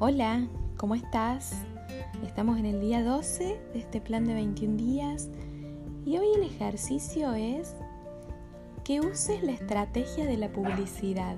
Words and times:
Hola, 0.00 0.48
¿cómo 0.76 0.96
estás? 0.96 1.54
Estamos 2.26 2.58
en 2.58 2.66
el 2.66 2.80
día 2.80 3.04
12 3.04 3.60
de 3.72 3.78
este 3.78 4.00
plan 4.00 4.24
de 4.24 4.34
21 4.34 4.76
días 4.76 5.30
y 6.04 6.18
hoy 6.18 6.26
el 6.34 6.42
ejercicio 6.42 7.32
es 7.34 7.76
que 8.82 9.00
uses 9.00 9.44
la 9.44 9.52
estrategia 9.52 10.26
de 10.26 10.36
la 10.36 10.52
publicidad. 10.52 11.36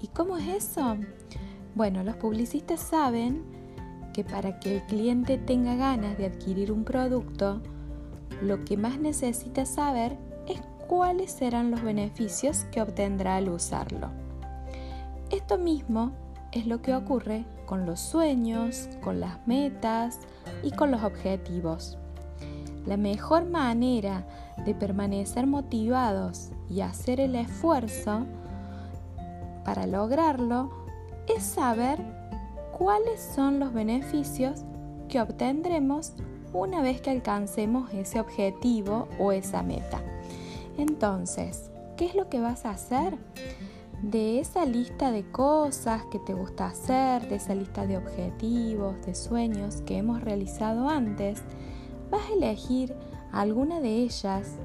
¿Y 0.00 0.08
cómo 0.08 0.38
es 0.38 0.48
eso? 0.48 0.96
Bueno, 1.74 2.02
los 2.04 2.16
publicistas 2.16 2.80
saben 2.80 3.44
que 4.14 4.24
para 4.24 4.58
que 4.58 4.76
el 4.76 4.82
cliente 4.84 5.36
tenga 5.36 5.76
ganas 5.76 6.16
de 6.16 6.24
adquirir 6.24 6.72
un 6.72 6.84
producto, 6.84 7.60
lo 8.40 8.64
que 8.64 8.78
más 8.78 8.98
necesita 8.98 9.66
saber 9.66 10.16
es 10.48 10.62
cuáles 10.88 11.32
serán 11.32 11.70
los 11.70 11.82
beneficios 11.82 12.64
que 12.72 12.80
obtendrá 12.80 13.36
al 13.36 13.50
usarlo. 13.50 14.08
Esto 15.30 15.58
mismo 15.58 16.12
es 16.52 16.66
lo 16.66 16.82
que 16.82 16.94
ocurre 16.94 17.44
con 17.66 17.86
los 17.86 18.00
sueños, 18.00 18.88
con 19.02 19.20
las 19.20 19.46
metas 19.46 20.18
y 20.62 20.72
con 20.72 20.90
los 20.90 21.02
objetivos. 21.02 21.98
La 22.86 22.96
mejor 22.96 23.44
manera 23.44 24.26
de 24.64 24.74
permanecer 24.74 25.46
motivados 25.46 26.50
y 26.68 26.80
hacer 26.80 27.20
el 27.20 27.34
esfuerzo 27.36 28.26
para 29.64 29.86
lograrlo 29.86 30.70
es 31.28 31.42
saber 31.42 32.00
cuáles 32.76 33.20
son 33.20 33.60
los 33.60 33.72
beneficios 33.72 34.64
que 35.08 35.20
obtendremos 35.20 36.14
una 36.52 36.80
vez 36.82 37.00
que 37.00 37.10
alcancemos 37.10 37.92
ese 37.92 38.18
objetivo 38.18 39.08
o 39.18 39.32
esa 39.32 39.62
meta. 39.62 40.00
Entonces, 40.78 41.70
¿qué 41.96 42.06
es 42.06 42.14
lo 42.14 42.28
que 42.28 42.40
vas 42.40 42.64
a 42.64 42.70
hacer? 42.70 43.18
De 44.02 44.40
esa 44.40 44.64
lista 44.64 45.10
de 45.10 45.24
cosas 45.30 46.04
que 46.06 46.18
te 46.18 46.32
gusta 46.32 46.66
hacer, 46.66 47.28
de 47.28 47.36
esa 47.36 47.54
lista 47.54 47.86
de 47.86 47.98
objetivos, 47.98 48.94
de 49.04 49.14
sueños 49.14 49.82
que 49.82 49.98
hemos 49.98 50.22
realizado 50.22 50.88
antes, 50.88 51.42
vas 52.10 52.22
a 52.30 52.32
elegir 52.32 52.94
alguna 53.30 53.80
de 53.80 53.96
ellas, 53.96 54.56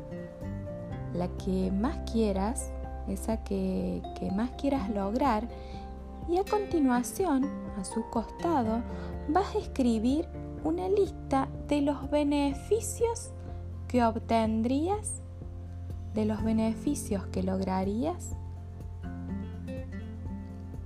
la 1.14 1.28
que 1.38 1.70
más 1.72 1.98
quieras, 2.12 2.72
esa 3.10 3.44
que, 3.44 4.02
más 4.34 4.52
quieras 4.52 4.90
lograr, 4.90 5.48
y 6.30 6.38
a 6.38 6.46
continuación, 6.46 7.46
a 7.78 7.84
su 7.84 8.10
costado, 8.10 8.82
vas 9.28 9.54
a 9.54 9.60
escribir 9.60 10.28
una 10.64 10.88
lista 10.88 11.50
de 11.68 11.82
los 11.82 12.10
beneficios 12.10 13.32
que 13.88 14.04
obtendrías, 14.04 15.22
de 16.14 16.26
los 16.26 16.42
beneficios 16.42 17.28
que 17.28 17.44
lograrías 17.44 18.38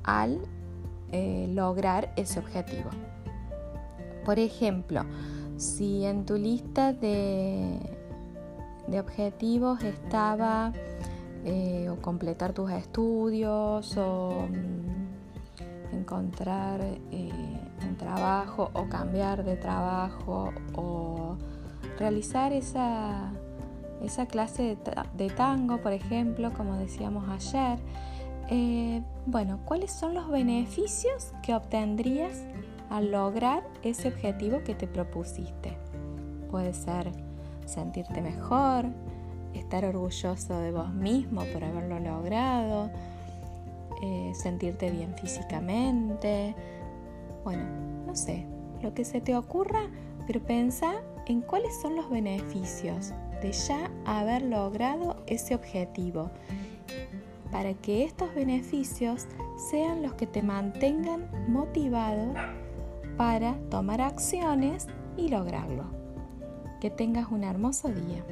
al 0.10 0.40
eh, 1.12 1.48
lograr 1.54 2.12
ese 2.16 2.40
objetivo. 2.40 2.90
Por 4.26 4.40
ejemplo, 4.40 5.04
si 5.58 6.06
en 6.06 6.26
tu 6.26 6.36
lista 6.36 6.94
de, 6.94 7.80
de 8.88 9.00
objetivos 9.00 9.84
estaba 9.84 10.72
eh, 11.46 11.90
o 11.90 12.02
completar 12.02 12.54
tus 12.54 12.72
estudios 12.72 13.96
o 13.98 14.48
mm, 14.50 15.96
encontrar 15.96 16.82
eh, 17.12 17.32
un 17.88 17.96
trabajo 17.96 18.72
o 18.74 18.90
cambiar 18.90 19.44
de 19.44 19.56
trabajo 19.56 20.52
o 20.76 21.38
realizar 21.98 22.52
esa, 22.52 23.32
esa 24.02 24.26
clase 24.26 24.78
de 25.18 25.30
tango, 25.30 25.78
por 25.78 25.94
ejemplo, 25.94 26.52
como 26.54 26.76
decíamos 26.76 27.28
ayer, 27.30 27.80
eh, 28.50 29.04
bueno, 29.28 29.60
¿cuáles 29.66 29.92
son 29.92 30.16
los 30.16 30.30
beneficios 30.30 31.34
que 31.44 31.54
obtendrías 31.54 32.44
al 32.90 33.12
lograr 33.12 33.64
ese 33.84 34.08
objetivo 34.08 34.64
que 34.64 34.74
te 34.74 34.88
propusiste? 34.88 35.78
Puede 36.50 36.74
ser 36.74 37.12
sentirte 37.66 38.22
mejor, 38.22 38.88
estar 39.54 39.86
orgulloso 39.86 40.60
de 40.60 40.72
vos 40.72 40.92
mismo 40.92 41.44
por 41.54 41.64
haberlo 41.64 42.00
logrado, 42.00 42.90
eh, 44.02 44.32
sentirte 44.34 44.90
bien 44.90 45.14
físicamente, 45.16 46.56
bueno, 47.44 47.64
no 48.08 48.16
sé, 48.16 48.46
lo 48.82 48.96
que 48.96 49.06
se 49.06 49.22
te 49.22 49.36
ocurra, 49.36 49.92
pero 50.26 50.40
piensa 50.42 51.04
en 51.28 51.42
cuáles 51.42 51.80
son 51.80 51.96
los 51.96 52.10
beneficios 52.10 53.14
de 53.44 53.52
ya 53.52 53.92
haber 54.06 54.42
logrado 54.42 55.18
ese 55.28 55.54
objetivo 55.54 56.32
para 57.52 57.74
que 57.74 58.04
estos 58.04 58.34
beneficios 58.36 59.28
sean 59.70 60.02
los 60.02 60.14
que 60.14 60.28
te 60.28 60.42
mantengan 60.42 61.30
motivado 61.48 62.34
para 63.18 63.56
tomar 63.70 64.02
acciones 64.02 64.88
y 65.18 65.30
lograrlo. 65.30 65.86
Que 66.80 66.90
tengas 66.90 67.30
un 67.32 67.44
hermoso 67.44 67.90
día. 67.90 68.24